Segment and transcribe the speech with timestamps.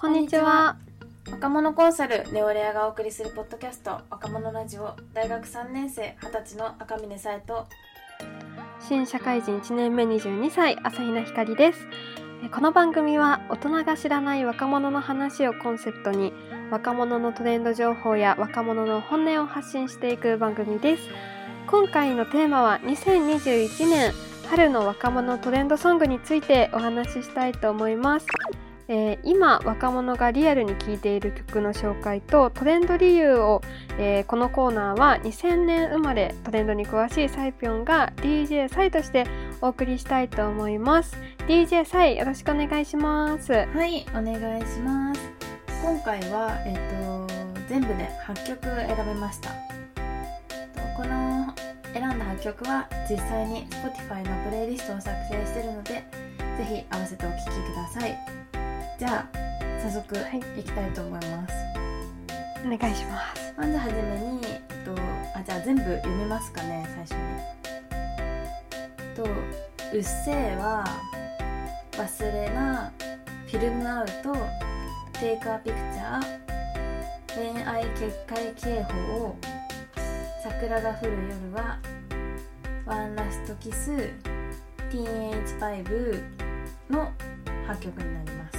[0.00, 0.76] こんにちは。
[1.28, 7.66] 若者コンサルネオレアがお送りするポッドキャスト若者ラジオ大学3年生20歳の赤嶺さえと
[8.78, 11.80] 新社会人1年目22歳、朝比奈ひかりです。
[12.44, 16.32] えこの番組は大人が知らない若者の話をコンセプトに
[16.70, 21.02] 若者のトレンド情報や若者の本音を発信していく番組です。
[21.66, 24.12] 今回のテーマは2021年
[24.48, 28.28] 春の若者トレンドソングについてお話ししたいと思います。
[28.88, 33.60] えー今若者がリアルに聴いている曲の紹介とトレンド理由を、
[33.98, 39.26] えーこのコーナーは2000年生まれトレンドに詳しいサイピョンが DJ サイとして
[39.60, 41.16] お送りしたいと思います。
[41.46, 43.52] DJ サイよろしくお願いします。
[43.52, 45.20] はいお願いします。
[45.82, 49.50] 今回はえっ、と全部で8曲選べました。
[50.96, 51.54] この
[51.92, 56.02] 選んだ8曲は実際に Spotify のプレイリストを作成しているのでぜ
[56.64, 58.18] ひ合わせてお聴きください。
[58.98, 59.38] じゃあ
[59.80, 61.54] 早速はいいきたいと思います、
[62.66, 64.92] お願いしますまずはじめに、えっと、
[65.38, 67.58] あじゃあ全部読めますかね最初に。
[69.14, 69.22] と
[69.94, 70.84] 「うっせぇわ」
[71.94, 72.92] 「忘れな」
[73.46, 74.34] 「フィルムアウト」
[75.20, 76.22] 「テイクアピクチャー」
[77.54, 79.36] 「恋愛結界警報」
[80.42, 81.78] 「桜が降る夜は」
[82.84, 83.96] 「ワンラストキス」
[84.90, 86.20] 「ティーンエイジ5」
[86.90, 87.12] の
[87.68, 88.57] 8曲になります。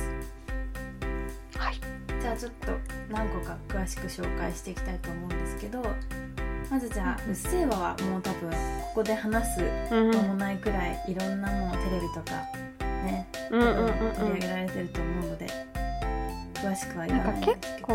[2.20, 2.72] はいじゃあちょっと
[3.14, 5.82] 何個か詳しく紹介していきたいと思うんですけど
[6.70, 8.56] まずじゃあ「うっせぇわ」はもう多分こ
[8.96, 10.12] こで話すうん。
[10.12, 12.36] 間もないくらいいろんなもうテレビとか
[13.06, 15.48] ねうんうんうん取りうん上げられてると思うので
[16.56, 17.88] 詳しくは言わないんです結けど。
[17.88, 17.94] 構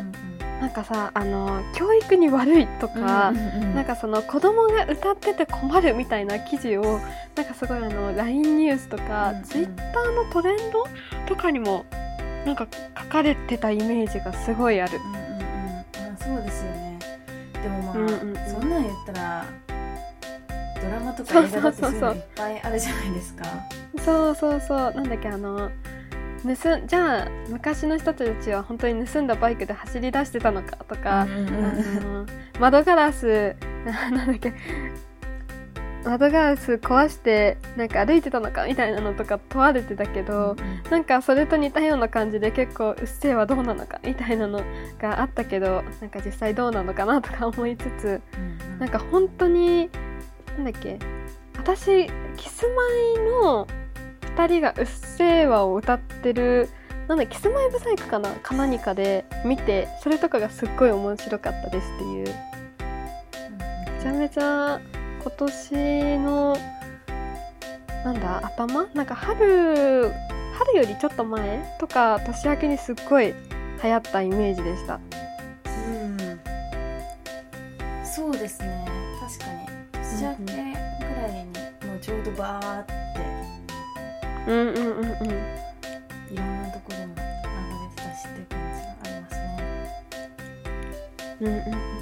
[0.00, 3.74] うんなんかさあの教育に悪いとうんか、うんうんうん。
[3.74, 6.98] なんかその子供が歌ってて困るみたいな記事を
[7.36, 9.42] なんかすごいあの LINE ニュースとか、うんうん。
[9.44, 10.86] Twitter のトレンド
[11.26, 11.84] とかにも
[12.46, 12.66] なんか
[12.98, 14.98] 書かれてたイメージがすごいある。
[14.98, 16.14] うんうんうん。
[16.14, 16.98] あそうですよね。
[17.62, 18.50] でもまあ、うんうんうん。
[18.50, 19.44] そんなん言ったら
[20.80, 21.90] ドラマとか映画だってそうそう。
[21.90, 23.44] そうそういうのいっぱいあるじゃないですか。
[24.04, 24.78] そうそうそう。
[24.94, 25.70] なんだっけあの
[26.44, 31.50] 盗んじゃあ昔の人たちは本当に盗んだバイクで走り出してたのかとか、うんうんう
[32.22, 32.26] ん
[32.60, 33.54] 窓ガラス
[33.84, 34.52] な なんだっけ
[36.06, 40.56] 窓ガラス壊してなんか歩いてたのかみたいなのとか問われてたけど、
[40.88, 44.62] なんかそれと似たような感じで結構「うっせぇはどうなのか」みたいなの
[45.00, 48.78] があったけどなんか実際どうなのかなとか思いつつうんうん。
[48.78, 49.90] なんか本当に
[50.56, 50.98] なんだっけ
[51.56, 52.06] 私
[52.36, 52.82] キスマ
[53.22, 53.66] イの
[54.36, 56.68] 2人が「うっせぇわ」を歌ってる
[57.08, 62.26] なんだキスマイブサイクかなか何かで見てそれとかがすっごい面白かったですっていう。
[63.96, 64.80] めちゃめちゃ
[65.26, 66.56] 今年の
[68.04, 68.86] なんだ頭？
[68.94, 70.12] なんか春
[70.54, 73.34] 春よりちょっと前とか年明けにすっごい
[73.82, 75.00] 流行ったイメージでした。
[75.64, 76.16] うん。
[78.04, 78.86] そうですね。
[79.20, 79.66] 確かに。
[80.04, 80.58] 年明けぐ
[81.20, 81.46] らいに
[81.88, 82.94] もうちょうどバーって。
[84.46, 85.08] うんうんうんうん。
[86.32, 87.26] いろんなところに流れ
[87.96, 89.50] てたしっていう感じがありますね。
[91.40, 91.52] うんう
[91.92, 91.95] ん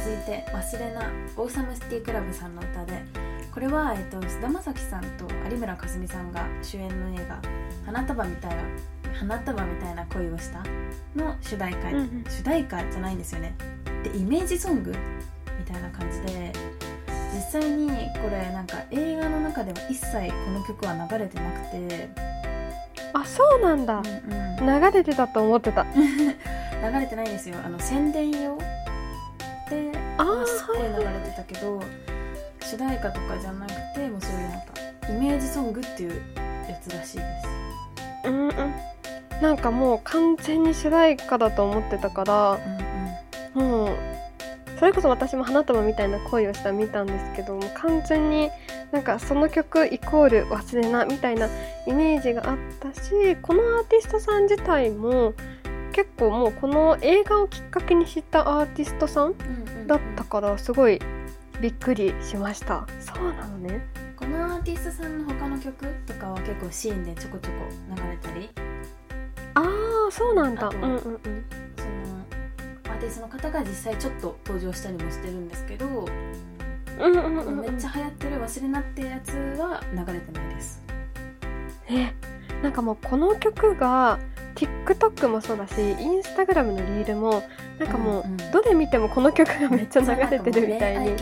[0.00, 1.02] 続いて「忘れな」
[1.36, 3.02] オーサムシティクラブさんの歌で
[3.52, 7.38] これは、えっと、菅田将暉さんと有村架純さんが主演の映画
[7.84, 8.62] 「花束みたいな
[9.12, 10.62] 花束みたいな恋をした」
[11.14, 12.24] の主題歌、うんうん。
[12.28, 13.54] 主題歌じゃないんですよね。
[14.02, 14.94] でイメージソング
[15.58, 16.52] みたいな感じで
[17.34, 17.88] 実際に
[18.22, 22.08] これなんか映画の中では一切この曲は流れてなくて、
[23.12, 24.80] あそうなんだ、うん。
[24.80, 25.84] 流れてたと思ってた。
[25.94, 27.56] 流れてないんですよ。
[27.64, 28.58] あの宣伝用
[29.70, 31.80] であーすっごい流れてたけど
[32.62, 34.74] 主題歌とかじゃなくてもうそういうなんか
[35.08, 36.22] イメージソングっていう
[36.68, 38.28] やつらしいです。
[38.28, 38.74] うんうん。
[39.40, 42.58] なんかもう完全に主題歌だと思ってたから
[43.54, 43.70] うんうん。
[43.70, 43.96] もう
[44.78, 48.50] それこそ私も花束みたいな恋をした見たんですけどもう完全に
[48.92, 51.48] なんかその曲イコール忘れなみたいな
[51.86, 55.34] イメージがあったしこのアーティストさん自体も
[55.92, 59.34] 結構もうこの映画をきっかけに知ったアーティストさん
[59.86, 61.00] だったからすごい
[61.60, 62.86] びっくりしました。
[62.98, 63.86] そうなのね。
[64.16, 67.58] このアーティストさんの他の曲とかは結構シーンでちょこちょこ
[67.96, 68.50] 流れたり？
[69.54, 69.62] あ
[70.08, 70.68] あそうなんだ。
[70.68, 71.00] うんうんうん。
[71.02, 76.06] そのアーティストの方が実際ちょっと登場したりもしてるんですけど、うん
[76.98, 77.60] うんうんうん。
[77.60, 80.82] めっちゃ流行ってる「忘れな」ってやつは流れてないです。
[81.88, 82.12] え
[82.62, 84.18] なんかもうこの曲が
[84.66, 87.42] TikTok もそうだし Instagram のリールも
[87.78, 88.36] なんかもううんうん。
[88.50, 91.16] どれ見てもこの曲がめっちゃ流れてるみたいに。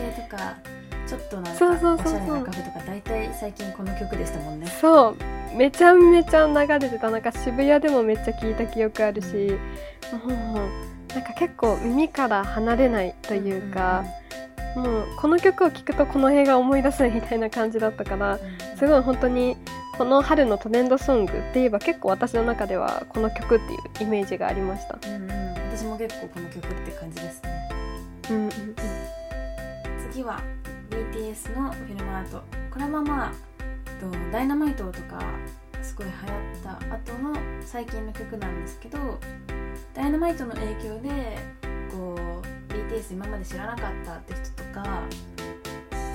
[1.06, 2.14] ちょっとなんかそうそうそうそう。
[2.14, 4.67] おしゃれなカフェとか大体最近この曲でしたもんね。
[4.67, 5.17] そう。
[5.56, 7.11] めちゃめちゃ流れてた。
[7.11, 9.52] なんか渋谷でもめっちゃ聞いた記憶あるし
[10.12, 14.05] もうなんか結構耳から離れないというか、
[14.76, 18.38] もうこの曲を聴くとこの映画を思い出すみたいな感じだったから
[18.76, 19.56] すごい本当に
[19.98, 24.96] この春のトレンドソングって言えば結構私の中ではこの曲っていうイメージがありました。
[25.04, 27.68] うんうん、私も結構この曲って感じですね。
[28.30, 28.52] うんうん
[30.12, 30.40] 次は
[30.90, 33.32] BTS のフィルムアートこれはまあ
[34.00, 35.20] とダイナマイトとか
[35.82, 38.98] すごい流行った後の最近の曲なんですけど
[39.94, 41.38] ダイナマイトの影響で
[41.90, 42.16] こ
[42.68, 45.02] う BTS 今まで知らなかったって人とか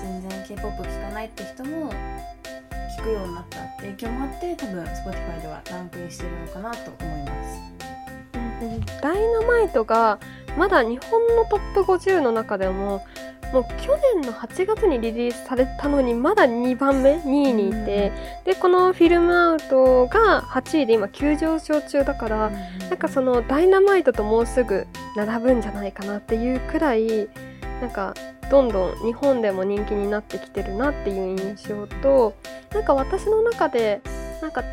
[0.02, 1.96] 全然 k p o p 聴かないって人も聴
[3.04, 7.62] くようになった影響もあって多分 Spotify ではランクインしてるのかなと思います。
[8.62, 10.20] うんうんダイナマイトが
[10.58, 13.06] まだ日本のトップ50の中でも
[13.54, 18.12] もう去年の8月にリリースされたのにまだ2番目2位にいて、
[18.46, 27.30] でこのフィルムアウトが8位で今急上昇中だから、なんかそのダイナマイトともうすぐ並ぶんじゃないかなっていうくらい
[27.80, 28.16] なんか
[28.50, 32.36] どんどん日本でも人気になってきてるなっていう印象と
[32.72, 34.02] なんか私の中で
[34.42, 34.64] なんか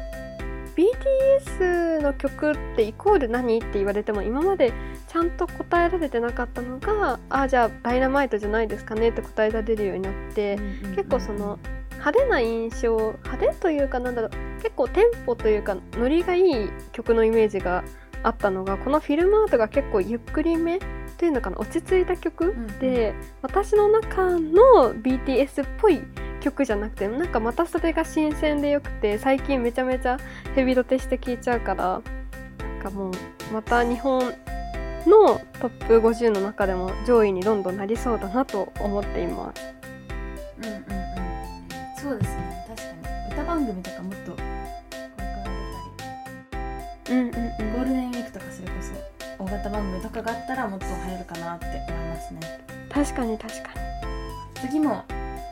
[0.76, 4.72] BTS の曲ってイコール何って言われても今まで
[5.08, 10.56] ちゃんと答えられてなかったのがあじゃあダイナマイトじゃないですかねって答えられるようになって
[10.96, 11.58] 結構その
[11.92, 14.30] 派手な印象派手というかなんだろう
[14.62, 17.84] 結構テンポというかノリがいい曲のイメージが
[18.22, 20.78] あったのがこのフィルムアートが結構ゆっくりめ
[21.20, 23.12] というのかな落ち着いた曲で、
[23.42, 26.00] 私の中の BTS っぽい
[26.40, 30.16] 曲じゃなくてなんかまたそれが新鮮でよくて最近めちゃめちゃ
[30.54, 32.00] ヘビロテして聴いちゃうから
[32.58, 33.12] なんかもう
[33.52, 34.32] また日本
[35.06, 39.62] のトップ50の中でも上位にどんどんなりそうだなと思っています。
[40.56, 40.84] うんうんうん。
[42.00, 42.92] そうですね確か
[43.28, 43.34] に。
[43.34, 44.48] 歌番組とかもっとこれか
[45.20, 45.44] ら
[47.04, 47.14] 出たり。
[47.14, 47.32] うんうん。
[47.74, 48.99] ゴールデンウィークとかそれこそ
[49.40, 52.40] 大型番組とかがあったらもっと流行るかなって思いますね。
[52.90, 53.70] 確かに確か
[54.60, 55.02] 次も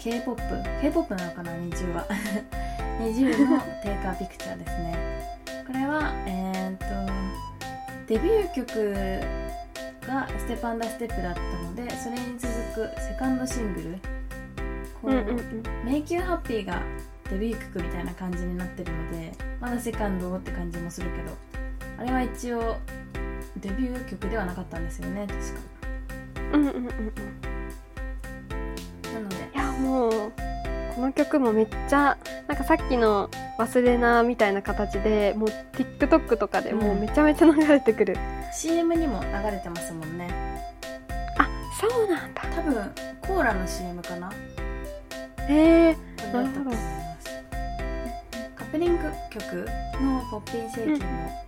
[0.00, 0.40] K-POP
[0.82, 2.06] K-POP なのかな？20は。
[3.00, 4.96] 20のテイカーピクチャーですね。
[5.66, 7.12] これはえー、っと
[8.06, 8.94] デビュー曲
[10.06, 13.98] がステップアンダーステップだったのでそれに続くセカンドシングル。
[15.00, 15.62] こう、うんうんうん。
[15.84, 16.82] メイキューハッピーが
[17.30, 21.36] デビュー曲みたいな感じになってるのでまだセカンドって感じもするけど
[21.98, 22.76] あれは一応
[23.56, 25.60] デビュー曲ではなかったんですよね確か。
[26.52, 26.82] うんうんうんうん。
[29.12, 29.36] なので。
[29.54, 30.32] いやもう
[30.94, 32.18] この曲もめっちゃ
[32.48, 38.16] なんかさっきの「忘れな」みたいな形でもう TikTok とかでもうめちゃめちゃ流れてくる、
[38.52, 40.28] CM にも流れてますもんね。
[41.38, 41.48] あ
[41.80, 42.42] そうなんだ。
[42.52, 44.32] 多分コーラの CM かな。
[45.48, 45.94] へえ
[46.32, 46.80] これだったと思いま
[47.20, 47.28] す。
[48.56, 48.98] カップリング
[49.30, 49.68] 曲
[50.02, 51.47] の「ポッピンシェイキン」も人気だし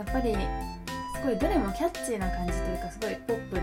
[0.00, 3.60] やっぱりすごいどれもキャッチーな感じというかすごいポップで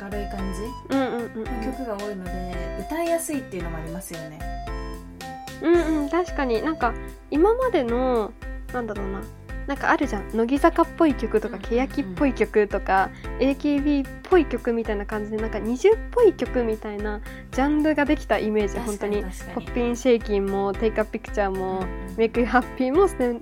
[0.00, 4.38] 明るい感じの曲が多いので歌いやすいっていうのもありますよね。
[5.62, 6.94] うんうん確かになんか
[7.30, 8.32] 今までの
[8.72, 9.20] なんだろうな。
[9.66, 10.30] なんかあるじゃん。
[10.32, 17.20] 乃木坂っぽい曲とか欅っぽい曲とか AKB っぽい曲みたいな感じでなんか20っぽい曲みたいな
[17.50, 19.22] ジャンルができたイメージ本当に。
[19.22, 21.84] ポッピンシェイキンもテイクアピクチャーも、
[22.16, 23.40] メイクハッピーもステッ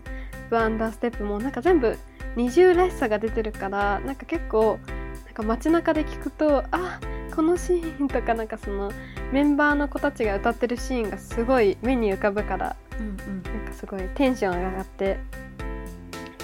[0.48, 1.98] プアンダーステップもなんか全部
[2.36, 4.78] 二重らしさが出てるからなんか結構
[5.26, 7.00] なんか街中で聞くとあ
[7.34, 8.92] このシーンとかなんかその
[9.32, 13.42] メンバーの子たちが歌ってるシーンがすごい目に浮かぶからうんうん。
[13.42, 15.18] なんかすごいテンション上がって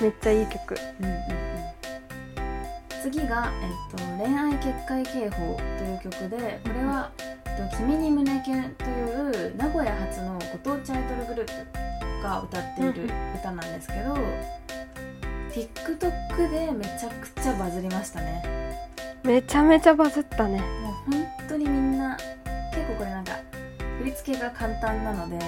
[0.01, 0.77] めっちゃいい曲。
[1.01, 1.21] うんうんうん。
[3.03, 7.11] 次が、えっと「恋愛結界警報」という曲でこれは
[7.47, 11.65] 「えっと君に胸キュン」という名古屋発のご当地アイドルグルー
[12.19, 14.17] プが歌っている歌なんですけど、
[15.51, 18.43] TikTok でめちゃくちゃバズりましたね。
[19.23, 20.61] めちゃめちゃバズったね。
[20.61, 22.17] もう本当にみんな
[22.73, 23.33] 結構これなんか
[23.99, 25.39] 振り付けが簡単なので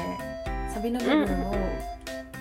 [0.75, 1.53] サビの部分を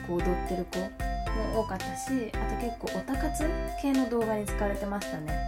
[0.08, 3.46] こう踊ってる子も多かったしあと結構オタ活
[3.82, 5.39] 系の動画に使われてましたね。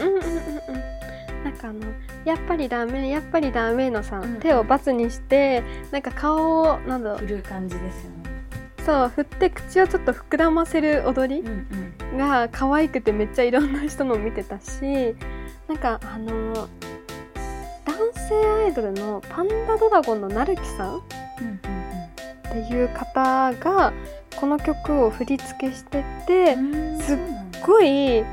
[0.00, 1.44] うんうんうんうん。
[1.44, 1.80] なんかあの
[2.24, 4.40] やっぱりダメやっぱりダメのさ、うん。
[4.40, 7.18] 手をバツにしてなんか顔をなんだろう。
[7.18, 8.19] 振る感じですよね
[8.84, 11.44] そう振って口をちょっと膨らませる踊り
[12.16, 15.14] が可愛くてめっちゃいろんな人の見てたし
[15.68, 16.68] なんかあの男
[18.28, 21.00] 性アイドルのパンダドラゴンのなるきさんっ
[21.40, 21.60] うん
[22.50, 23.92] ていう方が
[24.36, 26.56] この曲を振り付けしてて
[27.02, 27.18] すっ
[27.64, 28.24] ごい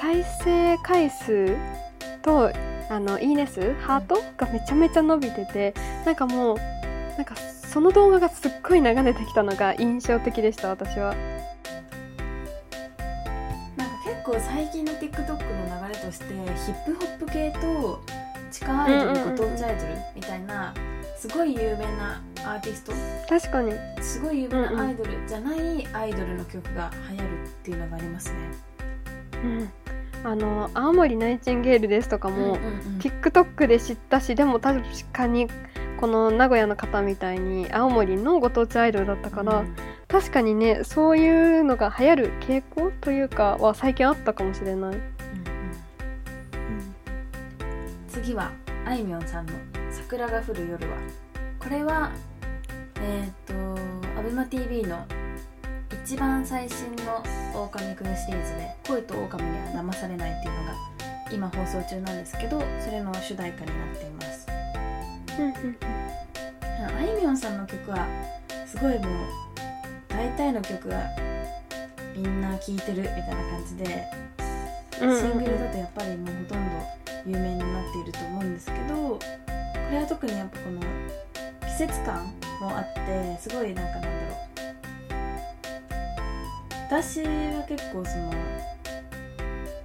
[0.00, 1.56] 再生回数
[2.22, 2.50] と
[2.88, 6.56] あのいいね数ハートがめちゃめちゃ伸びててなんかもう
[7.16, 7.34] なんか
[7.76, 11.14] その動画がすっごい流れてきたのが印象的でした私は。
[13.76, 16.32] なんか結構最近の TikTok の流れとしてヒ
[16.72, 18.00] ップホップ系と
[18.50, 20.72] 地下アイドルご当地アイドルみたいな
[21.18, 22.92] すごい有名なアーティスト。
[23.28, 23.74] 確かに。
[24.00, 28.38] すごい有名なアイドルじゃないアイドルの曲が流行るっていうのがありますね。
[29.44, 29.70] うん。
[30.24, 32.98] あの青森ナイチンゲールですとかも、うんうんうん。
[33.00, 35.46] TikTok で知ったしでも確かに
[36.00, 39.76] この名古屋の方みたいに青森のご当地アイドルだったから、うん。
[40.08, 45.02] 確かにねそういうのが流行る傾向というかは最近あったかもしれない、うんうん。
[48.08, 48.52] 次は
[48.84, 49.52] あいみょんさんの
[49.90, 50.96] 「桜が降る夜は」
[51.58, 52.12] これは
[53.00, 53.52] えっ、と
[54.20, 55.04] ABEMATV の
[56.04, 57.22] 一番最新の
[57.60, 60.74] 「狼くん」シリーズで「恋と狼には騙されない」っていうのが
[61.32, 64.35] 今放送中なんですけどそれの主題歌になっています
[65.38, 68.06] あいみょんさんの曲は
[68.66, 69.04] すごいもう
[70.08, 71.02] 大体の曲が
[72.14, 74.04] みんな聴いてるみたいな感じで
[74.98, 76.76] シングルだとやっぱりもうほとんど
[77.26, 79.20] 有名になっていると思うんですけどこ
[79.90, 80.80] れは特にやっぱこの
[81.60, 84.36] 季節感もあってすごいなんかなんだろう。
[86.88, 88.32] 私は結構その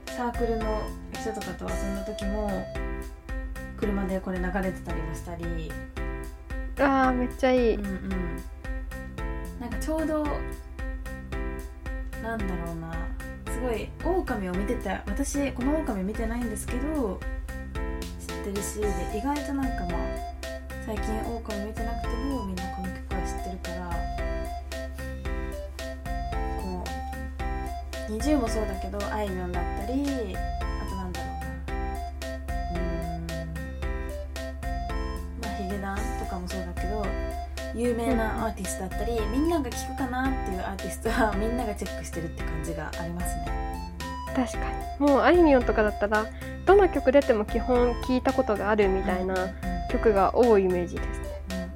[0.05, 0.81] サークルの
[1.13, 2.65] 人とかと遊んだ時も
[3.81, 5.71] 車でこれ流れてたりもしたり。
[6.79, 8.09] あーめっちゃいい、うんうん。
[9.59, 10.25] なんかちょうど
[12.23, 12.91] なんだろうな。
[13.51, 17.19] すごい狼を見てた私この狼見てないんですけど
[18.27, 18.87] 知ってるしで
[19.19, 20.05] 意外となんかまあ
[20.83, 23.91] 最近狼見てなくてもみんなこの曲は知ってるから
[26.59, 26.83] こ
[28.09, 30.35] う NiziU もそうだけどあいみょんだったり
[37.81, 43.47] 有名なアーティストだったり、みんなが聴くかなっていうアーティストはみんながチェックしてるって感じがありますね。
[44.35, 44.59] 確か
[44.99, 45.07] に。
[45.07, 46.27] もうあいみょんとかだったら
[46.65, 49.35] どの曲出ても基本聞いたことがあるみたいな
[49.89, 51.25] 曲が多いイメージですね。
[51.49, 51.71] うんうん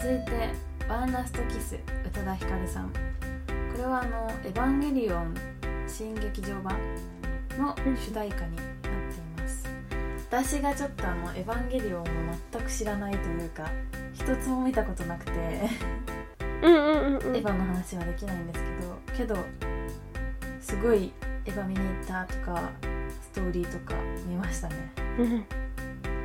[0.00, 0.54] 続いて
[0.88, 1.74] 「バーナストキス」
[2.06, 2.90] 宇多田ヒカルさん。
[2.90, 2.96] こ
[3.76, 5.34] れはあの「エヴァンゲリオン
[5.88, 6.78] 新劇場版」
[7.58, 8.69] の主題歌に
[10.30, 12.04] 私がちょっとあの「エヴァンゲリオン」を
[12.52, 13.68] 全く知らないというか
[14.12, 15.32] 一つも見たことなくて
[16.62, 17.36] うんうんうんうん。
[17.36, 18.64] エヴァの話はできないんです
[19.16, 19.44] けどけど
[20.60, 21.12] すごい
[21.46, 22.70] エヴァ見に行ったとか
[23.22, 23.94] ストーリーとか
[24.26, 24.74] 見ましたね。
[25.18, 25.44] うん。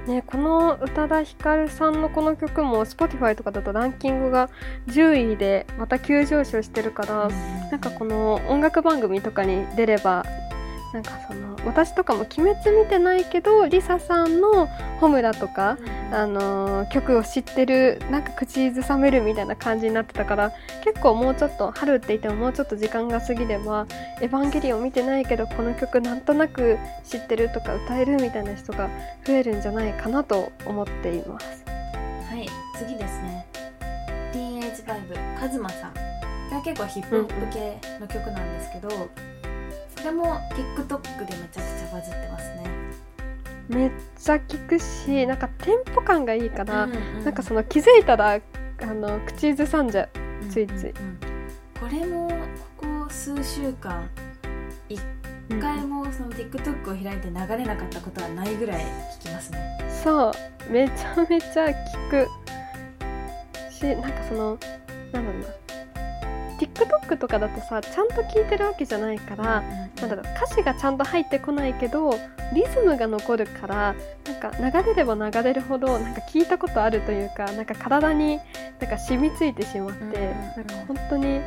[0.06, 4.52] ね、この宇多田ヒカルさんのこの曲も Spotify とかだとランキングが
[4.88, 7.28] 10位でまた急上昇してるから
[7.72, 10.24] なんかこの音楽番組とかに出れば
[10.94, 14.67] なんかその私とかも「鬼滅」見てないけどリサさんの
[15.01, 15.77] 「ホムラ」とか、
[16.12, 20.51] あのー曲を知ってるなんか口ずさめるみたいな感じになってたから
[20.84, 23.88] 結構もうちょっと春って言ってももうちょっと時間が過ぎれば
[24.22, 28.89] 「エヴァンゲリオン」見てないけどこの曲なんとなく知ってるとか歌えるみたいな人が
[29.25, 31.65] 増えるんじゃないかなと思っています。
[32.29, 33.45] はい次ですね。
[34.34, 35.93] TH5 カズマさん。
[35.93, 36.00] こ
[36.51, 39.10] れは結構ヒップホップ系の曲なんですけど、こ
[40.06, 42.64] れも TikTok でめちゃくちゃバズってますね。
[43.68, 48.40] めっちゃ聞くしなんかテンポ感がいいから、うんうんなんかその気づいたら
[48.82, 50.90] あの口ずさんじゃうついつい。
[50.92, 51.20] うんうんうん。
[51.80, 52.30] これも
[52.78, 54.10] ここ数週間
[54.88, 55.02] 一
[55.60, 58.86] 回もその TikTok を開いて流れなかったことはないぐらい
[59.20, 59.78] 聞きますね。
[60.04, 62.28] そうめちゃめちゃ聞く。
[63.72, 64.58] しなんかその
[65.12, 65.64] なんだろうな
[66.60, 72.18] TikTok とかだとさちゃんと聞いてるわけじゃないから、なんだろう歌詞がちゃんと入ってこないけど
[72.54, 73.96] リズムが残るから
[74.26, 78.40] なんか流れれば流れるほどなんか聞いたことあるというかなんか体に
[78.80, 80.18] なんか染みついてしまって、うんうんうん。
[80.18, 81.42] なんか本当に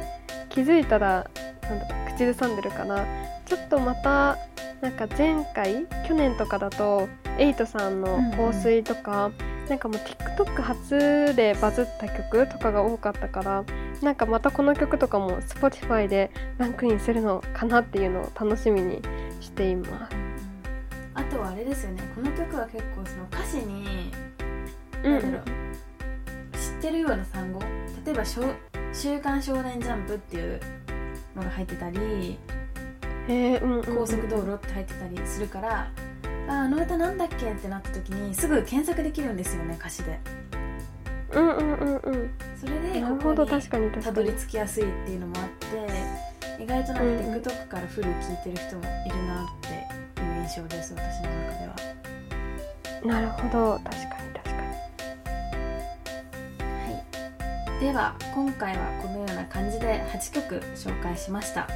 [0.49, 1.29] 気づいたら
[1.63, 3.05] なんだ口ずさんでるかな。
[3.47, 4.37] ちょっとまた
[4.81, 9.31] なんか前回去年とかだとエイトさんの「香水」とか、
[9.69, 13.65] なんかもう TikTok 初でバズった曲とかが多かったから
[14.03, 19.03] なんかまたこの曲とかも Spotify でランクインするのかなっていうのを楽しみに
[19.41, 20.17] しています。
[21.15, 22.03] あとはあれですよね。
[22.15, 24.13] この曲は結構その歌詞に
[25.03, 25.13] うん。
[25.13, 25.43] なんだろう
[26.57, 27.61] 知ってるような単語？
[28.07, 28.45] 例えばしょ
[28.95, 30.61] 「週刊少年ジャンプ」っていう
[31.37, 32.39] のが入ってたり
[33.29, 35.91] へーうん高速道路って入ってたりするから、
[36.49, 40.19] ああの歌なんだっけってなった時にすぐ検索できるんですよね歌詞で
[41.33, 42.31] うんうんうんうん。
[42.57, 43.45] それでここ
[43.79, 45.49] にたどり着きやすいっていうのもあっ
[46.57, 47.05] て意外となん
[47.43, 51.77] か TikTok からフル聴いてる人もいるなっていう印象です私の中では。
[53.05, 53.81] なるほど。
[53.85, 54.53] 確かに確か
[57.79, 57.81] に。
[57.81, 61.69] では今回はこのような感じで8曲紹介しました。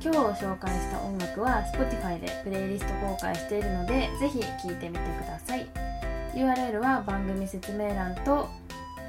[0.00, 5.66] 今日紹介した音楽は Spotify でプレイリスト公開しているのでぜひ聴いてみてください。
[6.34, 8.48] URL は番組説明欄と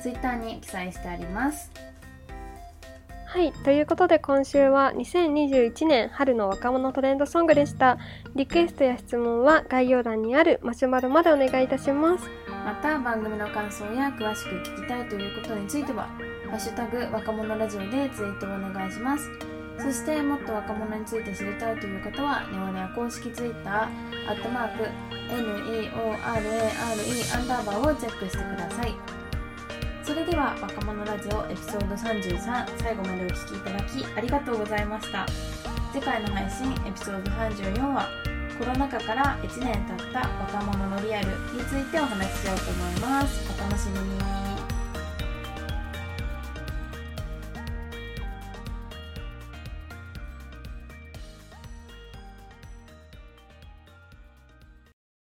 [0.03, 1.72] Twitter に記載してあります
[3.25, 7.98] はい、ということで今週は2021年春の若者トレンドソングでした。
[8.36, 12.29] リクエストや質問は概要欄にあるマシュマロまでお願いいたします。
[12.63, 16.07] また番組の感想や詳しく聞きたいということについては
[16.50, 19.29] 「ハッシュタグ若者ラジオ」でツイートをお願いします
[19.77, 23.88] そしてもっと若者について知りたいという方はネオネア公式ツイッター
[24.29, 24.86] アットマーク
[25.29, 29.12] NEORARE アンダーバーをチェックしてください
[30.03, 35.25] それでは若者ラジオエピソード33最後までお聴きいただきありがとうございました。
[35.93, 38.10] 次回の配信エピソード34は
[38.60, 40.19] コロナ禍から1年経った
[40.53, 43.50] 若者のリアルについてお話ししようと思います。
[43.57, 44.42] お楽しみに。